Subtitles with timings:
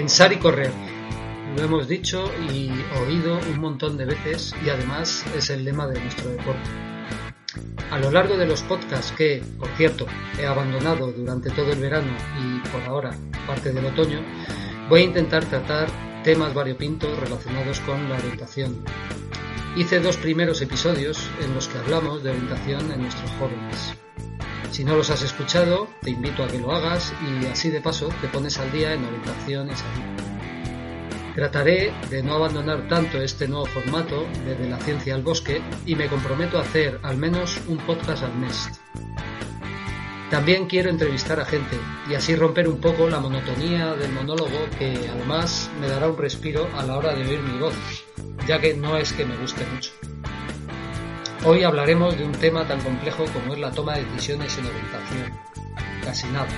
[0.00, 0.72] Pensar y correr.
[1.54, 2.70] Lo hemos dicho y
[3.02, 6.70] oído un montón de veces y además es el lema de nuestro deporte.
[7.90, 10.06] A lo largo de los podcasts que, por cierto,
[10.38, 13.14] he abandonado durante todo el verano y por ahora
[13.46, 14.22] parte del otoño,
[14.88, 15.90] voy a intentar tratar
[16.24, 18.82] temas variopintos relacionados con la orientación.
[19.76, 23.92] Hice dos primeros episodios en los que hablamos de orientación en nuestros jóvenes.
[24.70, 28.08] Si no los has escuchado, te invito a que lo hagas y así de paso
[28.20, 30.30] te pones al día en orientación y salud.
[31.34, 36.06] Trataré de no abandonar tanto este nuevo formato desde la ciencia al bosque y me
[36.06, 38.68] comprometo a hacer al menos un podcast al mes.
[40.30, 41.76] También quiero entrevistar a gente
[42.08, 46.68] y así romper un poco la monotonía del monólogo que además me dará un respiro
[46.76, 47.74] a la hora de oír mi voz,
[48.46, 49.90] ya que no es que me guste mucho.
[51.42, 55.32] Hoy hablaremos de un tema tan complejo como es la toma de decisiones en orientación.
[56.04, 56.48] Casi nada.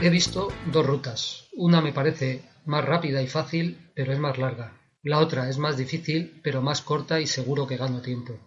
[0.00, 1.48] He visto dos rutas.
[1.52, 4.80] Una me parece más rápida y fácil, pero es más larga.
[5.02, 8.38] La otra es más difícil, pero más corta y seguro que gano tiempo.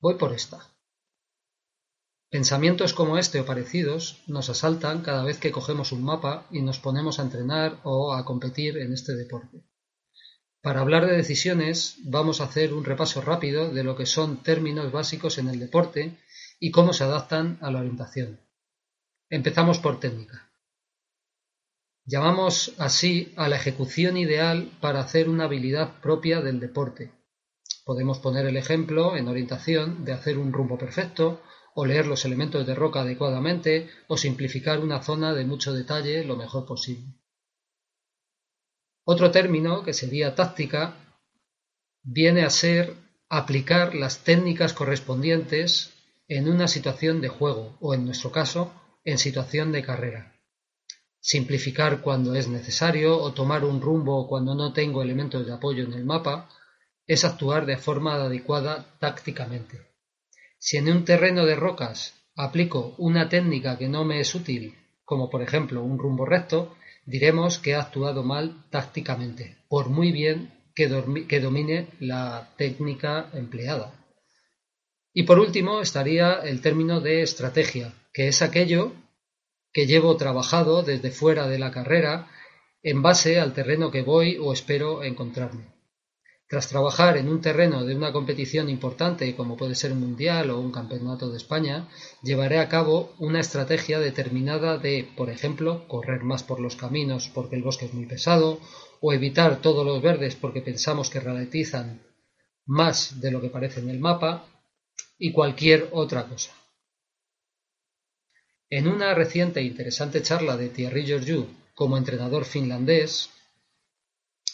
[0.00, 0.66] Voy por esta.
[2.30, 6.78] Pensamientos como este o parecidos nos asaltan cada vez que cogemos un mapa y nos
[6.78, 9.67] ponemos a entrenar o a competir en este deporte.
[10.60, 14.90] Para hablar de decisiones vamos a hacer un repaso rápido de lo que son términos
[14.90, 16.18] básicos en el deporte
[16.58, 18.40] y cómo se adaptan a la orientación.
[19.30, 20.50] Empezamos por técnica.
[22.04, 27.12] Llamamos así a la ejecución ideal para hacer una habilidad propia del deporte.
[27.84, 31.42] Podemos poner el ejemplo en orientación de hacer un rumbo perfecto,
[31.74, 36.36] o leer los elementos de roca adecuadamente, o simplificar una zona de mucho detalle lo
[36.36, 37.14] mejor posible.
[39.10, 40.94] Otro término, que sería táctica,
[42.02, 42.92] viene a ser
[43.30, 45.94] aplicar las técnicas correspondientes
[46.28, 48.70] en una situación de juego o, en nuestro caso,
[49.04, 50.34] en situación de carrera.
[51.20, 55.94] Simplificar cuando es necesario o tomar un rumbo cuando no tengo elementos de apoyo en
[55.94, 56.50] el mapa
[57.06, 59.86] es actuar de forma adecuada tácticamente.
[60.58, 65.30] Si en un terreno de rocas aplico una técnica que no me es útil, como
[65.30, 66.76] por ejemplo un rumbo recto,
[67.08, 70.88] diremos que ha actuado mal tácticamente, por muy bien que,
[71.40, 73.94] domine la técnica empleada.
[75.14, 78.92] Y por último estaría el término de estrategia, que es aquello
[79.72, 82.28] que llevo trabajado desde fuera de la carrera
[82.82, 85.77] en base al terreno que voy o espero encontrarme.
[86.48, 90.58] Tras trabajar en un terreno de una competición importante como puede ser un mundial o
[90.58, 91.88] un campeonato de España,
[92.22, 97.56] llevaré a cabo una estrategia determinada de, por ejemplo, correr más por los caminos porque
[97.56, 98.60] el bosque es muy pesado,
[99.00, 102.00] o evitar todos los verdes porque pensamos que ralentizan
[102.64, 104.46] más de lo que parece en el mapa,
[105.18, 106.52] y cualquier otra cosa.
[108.70, 113.30] En una reciente e interesante charla de Thierry Georgiou como entrenador finlandés,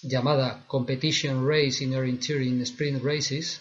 [0.04, 3.60] llamada Competition Race in Orienteering Sprint Races,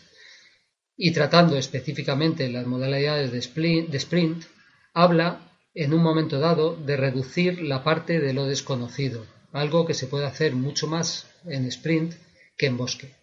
[0.95, 4.45] y tratando específicamente las modalidades de sprint,
[4.93, 10.07] habla en un momento dado de reducir la parte de lo desconocido, algo que se
[10.07, 12.13] puede hacer mucho más en sprint
[12.57, 13.15] que en bosque.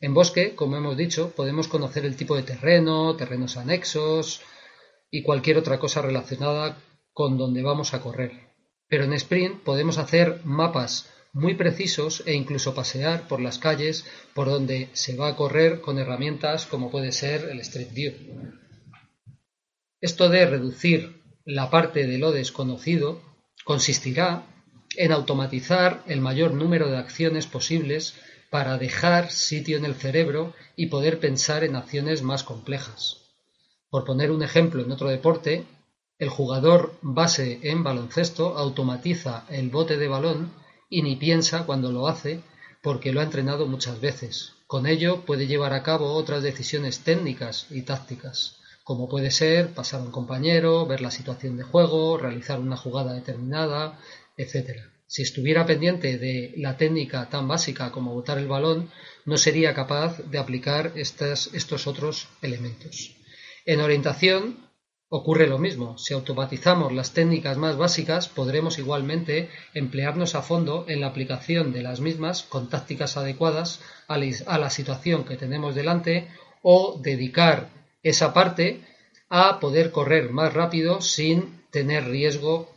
[0.00, 4.42] En bosque, como hemos dicho, podemos conocer el tipo de terreno, terrenos anexos
[5.10, 6.76] y cualquier otra cosa relacionada
[7.12, 8.32] con donde vamos a correr.
[8.88, 14.48] Pero en sprint podemos hacer mapas muy precisos e incluso pasear por las calles por
[14.48, 18.14] donde se va a correr con herramientas como puede ser el Street View.
[20.00, 23.20] Esto de reducir la parte de lo desconocido
[23.64, 24.46] consistirá
[24.96, 28.14] en automatizar el mayor número de acciones posibles
[28.48, 33.18] para dejar sitio en el cerebro y poder pensar en acciones más complejas.
[33.90, 35.66] Por poner un ejemplo en otro deporte,
[36.18, 42.08] el jugador base en baloncesto automatiza el bote de balón y ni piensa cuando lo
[42.08, 42.42] hace
[42.82, 44.52] porque lo ha entrenado muchas veces.
[44.66, 50.00] Con ello puede llevar a cabo otras decisiones técnicas y tácticas, como puede ser pasar
[50.00, 53.98] a un compañero, ver la situación de juego, realizar una jugada determinada,
[54.36, 54.82] etc.
[55.08, 58.90] Si estuviera pendiente de la técnica tan básica como botar el balón,
[59.24, 63.16] no sería capaz de aplicar estos otros elementos.
[63.64, 64.65] En orientación,
[65.08, 71.00] Ocurre lo mismo, si automatizamos las técnicas más básicas podremos igualmente emplearnos a fondo en
[71.00, 76.28] la aplicación de las mismas con tácticas adecuadas a la situación que tenemos delante
[76.62, 77.68] o dedicar
[78.02, 78.80] esa parte
[79.28, 82.68] a poder correr más rápido sin tener riesgo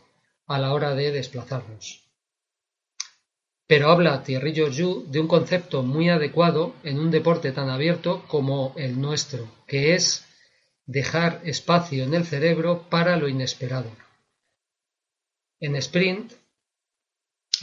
[0.46, 2.04] a la hora de desplazarnos.
[3.66, 8.72] Pero habla Thierry Georgiou de un concepto muy adecuado en un deporte tan abierto como
[8.76, 10.26] el nuestro, que es
[10.90, 13.90] dejar espacio en el cerebro para lo inesperado.
[15.60, 16.32] En sprint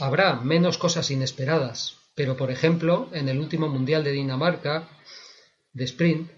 [0.00, 4.88] habrá menos cosas inesperadas, pero por ejemplo, en el último Mundial de Dinamarca
[5.74, 6.30] de sprint,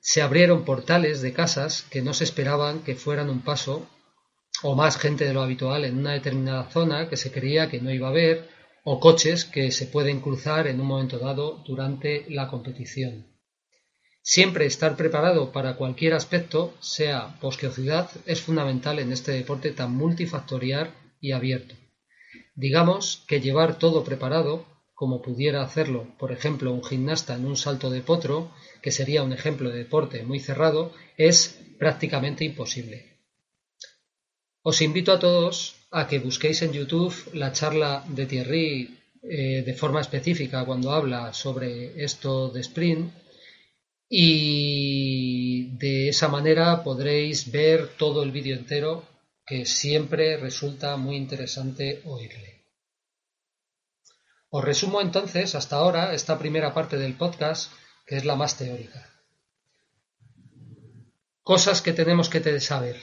[0.00, 3.86] se abrieron portales de casas que no se esperaban que fueran un paso
[4.62, 7.92] o más gente de lo habitual en una determinada zona que se creía que no
[7.92, 8.48] iba a haber,
[8.84, 13.37] o coches que se pueden cruzar en un momento dado durante la competición.
[14.22, 19.72] Siempre estar preparado para cualquier aspecto, sea bosque o ciudad, es fundamental en este deporte
[19.72, 21.74] tan multifactorial y abierto.
[22.54, 27.88] Digamos que llevar todo preparado, como pudiera hacerlo, por ejemplo, un gimnasta en un salto
[27.88, 28.50] de potro,
[28.82, 33.18] que sería un ejemplo de deporte muy cerrado, es prácticamente imposible.
[34.62, 39.74] Os invito a todos a que busquéis en YouTube la charla de Thierry eh, de
[39.74, 43.12] forma específica cuando habla sobre esto de sprint
[44.08, 49.06] y de esa manera podréis ver todo el vídeo entero
[49.44, 52.64] que siempre resulta muy interesante oírle.
[54.50, 57.70] Os resumo entonces hasta ahora esta primera parte del podcast
[58.06, 59.10] que es la más teórica.
[61.42, 62.96] Cosas que tenemos que saber.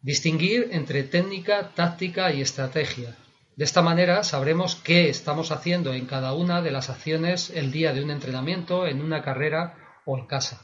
[0.00, 3.16] Distinguir entre técnica, táctica y estrategia.
[3.56, 7.92] De esta manera sabremos qué estamos haciendo en cada una de las acciones el día
[7.92, 10.56] de un entrenamiento, en una carrera o en casa.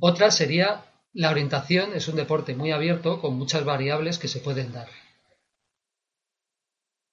[0.00, 4.72] Otra sería la orientación es un deporte muy abierto con muchas variables que se pueden
[4.72, 4.88] dar.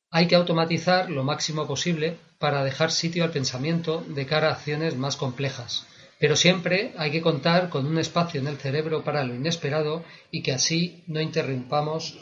[0.09, 4.95] Hay que automatizar lo máximo posible para dejar sitio al pensamiento de cara a acciones
[4.95, 5.85] más complejas,
[6.19, 10.41] pero siempre hay que contar con un espacio en el cerebro para lo inesperado y
[10.41, 12.17] que así no interrumpamos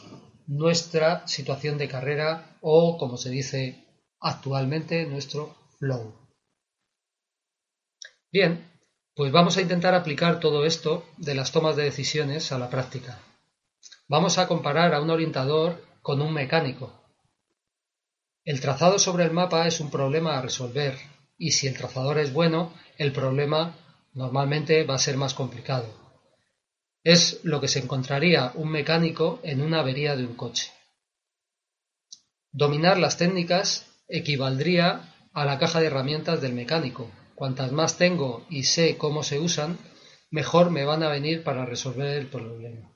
[0.48, 3.86] nuestra situación de carrera o, como se dice
[4.20, 6.27] actualmente, nuestro flow.
[8.38, 8.70] Bien,
[9.16, 13.18] pues vamos a intentar aplicar todo esto de las tomas de decisiones a la práctica.
[14.08, 16.94] Vamos a comparar a un orientador con un mecánico.
[18.46, 21.00] El trazado sobre el mapa es un problema a resolver
[21.36, 23.76] y si el trazador es bueno, el problema
[24.14, 25.88] normalmente va a ser más complicado.
[27.04, 30.72] Es lo que se encontraría un mecánico en una avería de un coche.
[32.52, 37.10] Dominar las técnicas equivaldría a la caja de herramientas del mecánico.
[37.38, 39.78] Cuantas más tengo y sé cómo se usan,
[40.32, 42.92] mejor me van a venir para resolver el problema.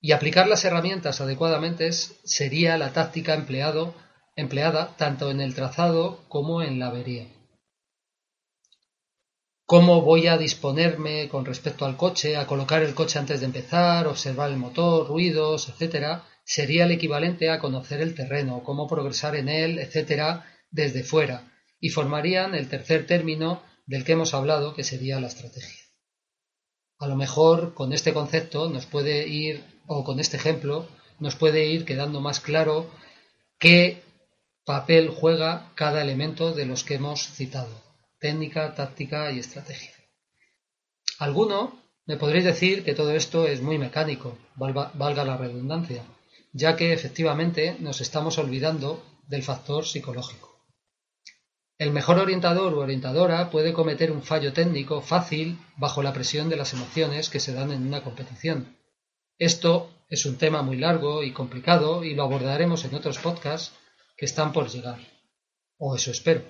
[0.00, 6.78] Y aplicar las herramientas adecuadamente sería la táctica empleada tanto en el trazado como en
[6.78, 7.26] la avería.
[9.66, 14.06] Cómo voy a disponerme con respecto al coche, a colocar el coche antes de empezar,
[14.06, 19.50] observar el motor, ruidos, etcétera, sería el equivalente a conocer el terreno, cómo progresar en
[19.50, 25.20] él, etcétera, desde fuera, y formarían el tercer término del que hemos hablado, que sería
[25.20, 25.84] la estrategia.
[26.98, 30.88] A lo mejor con este concepto nos puede ir, o con este ejemplo,
[31.18, 32.90] nos puede ir quedando más claro
[33.58, 34.02] qué
[34.64, 37.88] papel juega cada elemento de los que hemos citado
[38.18, 39.92] técnica, táctica y estrategia.
[41.18, 46.02] Alguno me podréis decir que todo esto es muy mecánico, valga la redundancia,
[46.52, 50.47] ya que efectivamente nos estamos olvidando del factor psicológico.
[51.78, 56.56] El mejor orientador o orientadora puede cometer un fallo técnico fácil bajo la presión de
[56.56, 58.76] las emociones que se dan en una competición.
[59.38, 63.76] Esto es un tema muy largo y complicado y lo abordaremos en otros podcasts
[64.16, 64.98] que están por llegar.
[65.76, 66.42] O eso espero.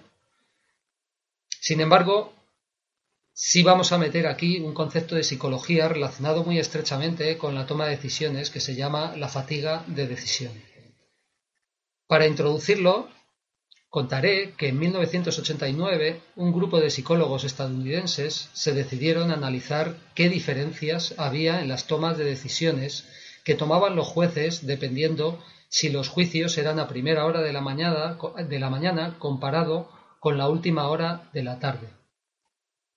[1.61, 2.33] Sin embargo,
[3.35, 7.85] sí vamos a meter aquí un concepto de psicología relacionado muy estrechamente con la toma
[7.85, 10.53] de decisiones que se llama la fatiga de decisión.
[12.07, 13.11] Para introducirlo,
[13.91, 21.15] contaré que en 1989 un grupo de psicólogos estadounidenses se decidieron a analizar qué diferencias
[21.17, 23.07] había en las tomas de decisiones
[23.45, 28.19] que tomaban los jueces dependiendo si los juicios eran a primera hora de la mañana,
[28.47, 29.91] de la mañana comparado
[30.21, 31.89] con la última hora de la tarde.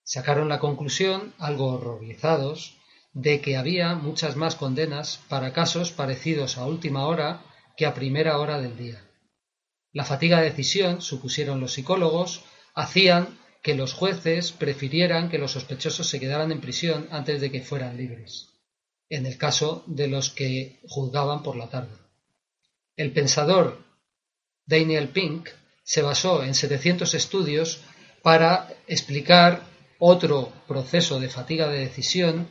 [0.04, 2.76] Sacaron la conclusión, algo horrorizados,
[3.12, 7.42] de que había muchas más condenas para casos parecidos a última hora
[7.76, 9.02] que a primera hora del día.
[9.92, 12.42] La fatiga de decisión, supusieron los psicólogos,
[12.74, 17.60] hacían que los jueces prefirieran que los sospechosos se quedaran en prisión antes de que
[17.60, 18.48] fueran libres,
[19.08, 21.94] en el caso de los que juzgaban por la tarde.
[22.96, 23.84] El pensador
[24.66, 25.50] Daniel Pink
[25.84, 27.82] se basó en 700 estudios
[28.22, 29.62] para explicar
[29.98, 32.48] otro proceso de fatiga de decisión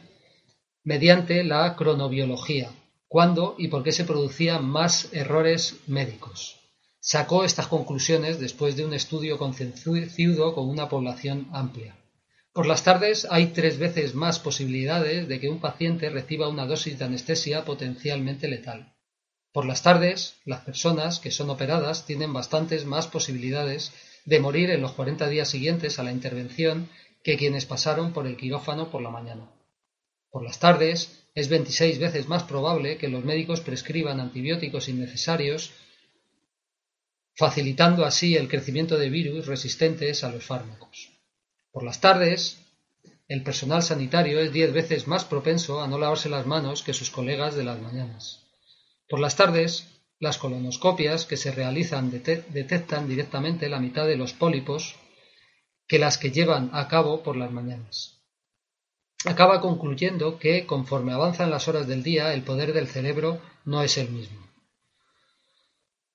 [0.84, 2.72] mediante la cronobiología,
[3.08, 6.61] cuándo y por qué se producían más errores médicos.
[7.03, 11.96] Sacó estas conclusiones después de un estudio concienzudo con una población amplia.
[12.53, 17.00] Por las tardes hay tres veces más posibilidades de que un paciente reciba una dosis
[17.00, 18.93] de anestesia potencialmente letal.
[19.51, 23.91] Por las tardes, las personas que son operadas tienen bastantes más posibilidades
[24.25, 26.88] de morir en los 40 días siguientes a la intervención
[27.24, 29.50] que quienes pasaron por el quirófano por la mañana.
[30.29, 35.72] Por las tardes, es 26 veces más probable que los médicos prescriban antibióticos innecesarios,
[37.36, 41.12] facilitando así el crecimiento de virus resistentes a los fármacos.
[41.72, 42.60] Por las tardes,
[43.28, 47.10] el personal sanitario es 10 veces más propenso a no lavarse las manos que sus
[47.10, 48.44] colegas de las mañanas.
[49.08, 49.88] Por las tardes,
[50.20, 54.96] las colonoscopias que se realizan detectan directamente la mitad de los pólipos
[55.88, 58.22] que las que llevan a cabo por las mañanas.
[59.26, 63.98] Acaba concluyendo que, conforme avanzan las horas del día, el poder del cerebro no es
[63.98, 64.50] el mismo.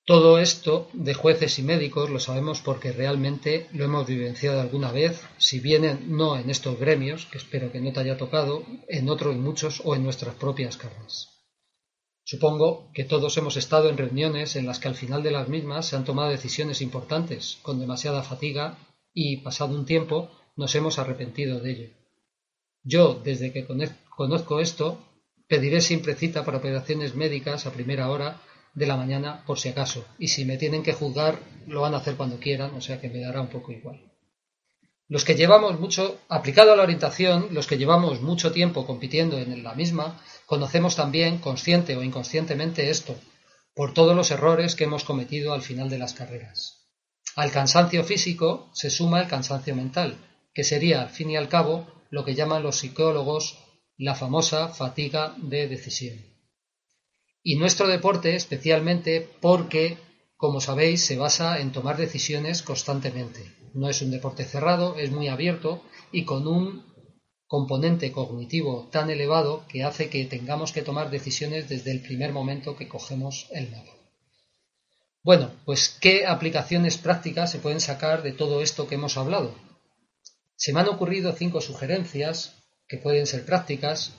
[0.06, 5.20] Todo esto de jueces y médicos lo sabemos porque realmente lo hemos vivenciado alguna vez,
[5.36, 9.34] si bien no en estos gremios, que espero que no te haya tocado, en otros
[9.34, 11.30] muchos o en nuestras propias carnes.
[12.22, 15.86] Supongo que todos hemos estado en reuniones en las que al final de las mismas
[15.86, 18.78] se han tomado decisiones importantes, con demasiada fatiga,
[19.12, 21.90] y, pasado un tiempo, nos hemos arrepentido de ello.
[22.84, 23.66] Yo, desde que
[24.08, 25.00] conozco esto,
[25.48, 28.40] pediré siempre cita para operaciones médicas a primera hora
[28.76, 31.96] de la mañana por si acaso, y si me tienen que juzgar, lo van a
[31.96, 34.00] hacer cuando quieran, o sea que me dará un poco igual.
[35.08, 39.64] Los que llevamos mucho, aplicado a la orientación, los que llevamos mucho tiempo compitiendo en
[39.64, 43.16] la misma, conocemos también, consciente o inconscientemente, esto,
[43.74, 46.86] por todos los errores que hemos cometido al final de las carreras.
[47.34, 50.16] Al cansancio físico se suma el cansancio mental,
[50.52, 53.58] que sería, al fin y al cabo, lo que llaman los psicólogos
[53.98, 56.35] la famosa fatiga de decisión.
[57.46, 59.98] Y nuestro deporte especialmente porque,
[60.36, 65.28] como sabéis, se basa en tomar decisiones constantemente no es un deporte cerrado, es muy
[65.28, 66.82] abierto y con un
[67.46, 72.74] componente cognitivo tan elevado que hace que tengamos que tomar decisiones desde el primer momento
[72.74, 73.92] que cogemos el mapa.
[75.22, 79.54] Bueno, pues ¿qué aplicaciones prácticas se pueden sacar de todo esto que hemos hablado?
[80.56, 82.54] Se me han ocurrido cinco sugerencias
[82.88, 84.14] que pueden ser prácticas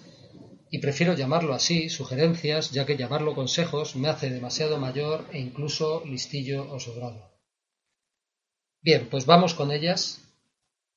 [0.69, 6.03] y prefiero llamarlo así, sugerencias, ya que llamarlo consejos me hace demasiado mayor e incluso
[6.05, 7.31] listillo o sobrado.
[8.81, 10.21] Bien, pues vamos con ellas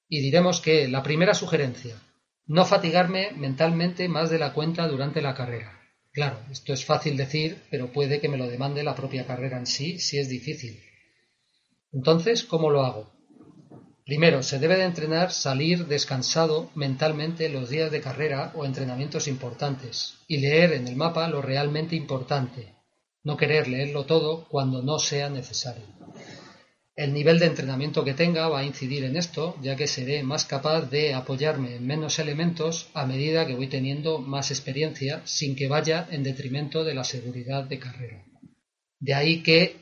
[0.08, 2.00] y diremos que la primera sugerencia,
[2.46, 5.80] no fatigarme mentalmente más de la cuenta durante la carrera.
[6.12, 9.66] Claro, esto es fácil decir, pero puede que me lo demande la propia carrera en
[9.66, 10.80] sí si es difícil.
[11.92, 13.19] Entonces, ¿cómo lo hago?
[14.10, 20.14] Primero, se debe de entrenar salir descansado mentalmente los días de carrera o entrenamientos importantes
[20.26, 22.74] y leer en el mapa lo realmente importante,
[23.22, 25.84] no querer leerlo todo cuando no sea necesario.
[26.96, 30.44] El nivel de entrenamiento que tenga va a incidir en esto, ya que seré más
[30.44, 35.68] capaz de apoyarme en menos elementos a medida que voy teniendo más experiencia sin que
[35.68, 38.24] vaya en detrimento de la seguridad de carrera.
[38.98, 39.76] De ahí que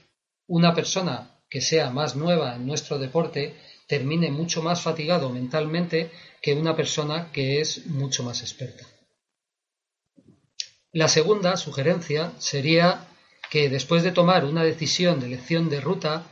[0.47, 3.55] una persona que sea más nueva en nuestro deporte
[3.89, 8.87] termine mucho más fatigado mentalmente que una persona que es mucho más experta.
[10.93, 13.09] La segunda sugerencia sería
[13.51, 16.27] que después de tomar una decisión de elección de ruta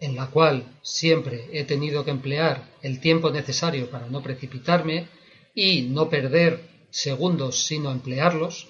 [0.00, 5.08] en la cual siempre he tenido que emplear el tiempo necesario para no precipitarme
[5.54, 8.68] y no perder segundos sino emplearlos,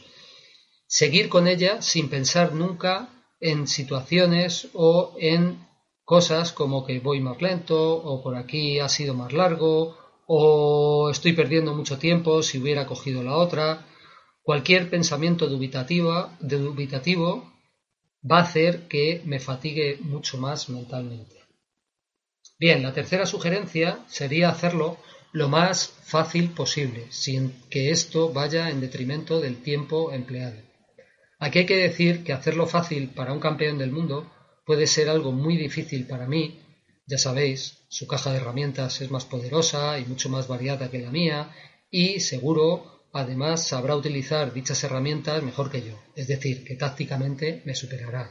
[0.86, 3.10] seguir con ella sin pensar nunca
[3.40, 5.67] en situaciones o en
[6.08, 9.94] cosas como que voy más lento o por aquí ha sido más largo
[10.26, 13.84] o estoy perdiendo mucho tiempo si hubiera cogido la otra.
[14.40, 17.52] Cualquier pensamiento dubitativo, dubitativo
[18.24, 21.44] va a hacer que me fatigue mucho más mentalmente.
[22.58, 24.96] Bien, la tercera sugerencia sería hacerlo
[25.32, 30.56] lo más fácil posible, sin que esto vaya en detrimento del tiempo empleado.
[31.38, 34.26] Aquí hay que decir que hacerlo fácil para un campeón del mundo
[34.68, 36.60] puede ser algo muy difícil para mí,
[37.06, 41.10] ya sabéis, su caja de herramientas es más poderosa y mucho más variada que la
[41.10, 41.50] mía,
[41.90, 47.74] y seguro Además, sabrá utilizar dichas herramientas mejor que yo, es decir, que tácticamente me
[47.74, 48.30] superará.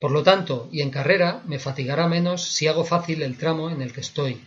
[0.00, 3.82] Por lo tanto, y en carrera, me fatigará menos si hago fácil el tramo en
[3.82, 4.40] el que estoy.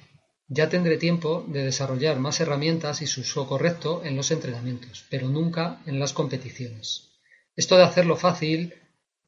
[0.48, 5.30] Ya tendré tiempo de desarrollar más herramientas y su uso correcto en los entrenamientos, pero
[5.30, 7.12] nunca en las competiciones.
[7.56, 8.74] Esto de hacerlo fácil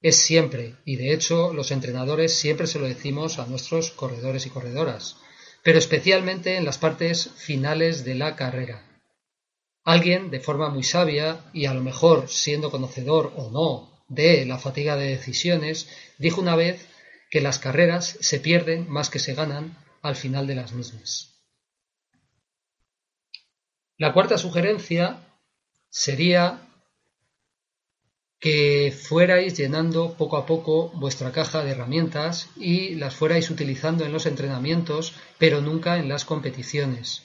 [0.01, 4.49] es siempre, y de hecho los entrenadores siempre se lo decimos a nuestros corredores y
[4.49, 5.17] corredoras,
[5.63, 8.85] pero especialmente en las partes finales de la carrera.
[9.83, 14.57] Alguien, de forma muy sabia, y a lo mejor siendo conocedor o no de la
[14.57, 16.87] fatiga de decisiones, dijo una vez
[17.29, 21.35] que las carreras se pierden más que se ganan al final de las mismas.
[23.97, 25.19] La cuarta sugerencia
[25.89, 26.67] sería
[28.45, 34.13] que fuerais llenando poco a poco vuestra caja de herramientas y las fuerais utilizando en
[34.13, 37.23] los entrenamientos, pero nunca en las competiciones.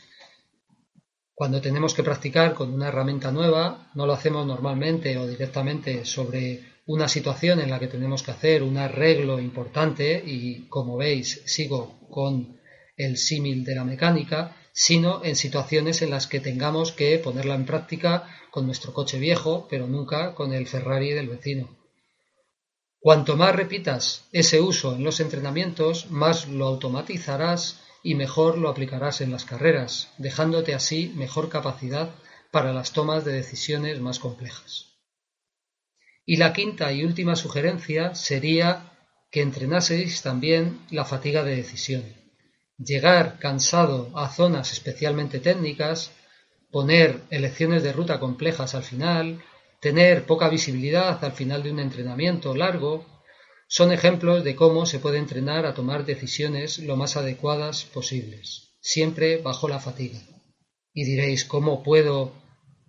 [1.35, 6.65] Cuando tenemos que practicar con una herramienta nueva, no lo hacemos normalmente o directamente sobre
[6.87, 12.01] una situación en la que tenemos que hacer un arreglo importante y como veis sigo
[12.09, 12.59] con
[12.97, 17.67] el símil de la mecánica, sino en situaciones en las que tengamos que ponerla en
[17.67, 21.69] práctica con nuestro coche viejo, pero nunca con el Ferrari del vecino.
[22.99, 29.21] Cuanto más repitas ese uso en los entrenamientos, más lo automatizarás y mejor lo aplicarás
[29.21, 32.11] en las carreras, dejándote así mejor capacidad
[32.51, 34.87] para las tomas de decisiones más complejas.
[36.27, 38.93] Y la quinta y última sugerencia sería
[39.31, 42.05] que entrenaseis también la fatiga de decisión.
[42.83, 46.13] Llegar cansado a zonas especialmente técnicas
[46.71, 49.43] poner elecciones de ruta complejas al final,
[49.81, 53.05] tener poca visibilidad al final de un entrenamiento largo,
[53.69, 59.37] son ejemplos de cómo se puede entrenar a tomar decisiones lo más adecuadas posibles, siempre
[59.37, 60.19] bajo la fatiga.
[60.95, 62.33] Y diréis, ¿cómo puedo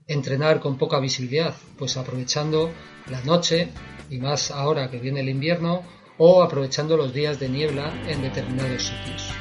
[0.07, 1.55] entrenar con poca visibilidad?
[1.77, 2.71] Pues aprovechando
[3.09, 3.67] la noche,
[4.09, 5.83] y más ahora que viene el invierno,
[6.17, 9.40] o aprovechando los días de niebla en determinados sitios.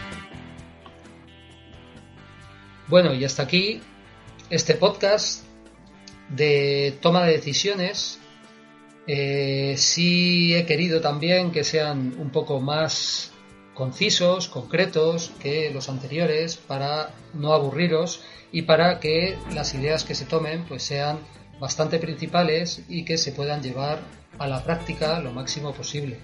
[2.90, 3.80] Bueno, y hasta aquí
[4.50, 5.44] este podcast
[6.28, 8.18] de toma de decisiones.
[9.06, 13.30] Eh, sí he querido también que sean un poco más
[13.75, 20.25] concisos, concretos que los anteriores para no aburriros y para que las ideas que se
[20.25, 21.20] tomen pues sean
[21.61, 24.00] bastante principales y que se puedan llevar
[24.40, 26.18] a la práctica lo máximo posible.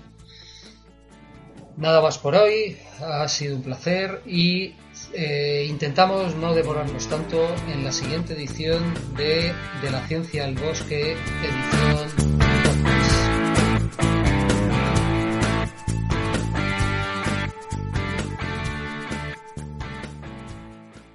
[1.77, 4.75] Nada más por hoy, ha sido un placer y
[5.13, 8.83] eh, intentamos no demorarnos tanto en la siguiente edición
[9.17, 12.26] de De la ciencia al bosque, edición